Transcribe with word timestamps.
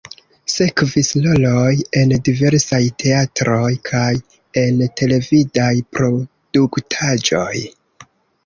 Sekvis 0.51 1.09
roloj 1.25 1.73
en 1.99 2.13
diversaj 2.29 2.81
teatroj 3.03 3.69
kaj 3.91 4.09
en 4.63 4.81
televidaj 5.03 5.71
produktaĵoj. 5.99 7.55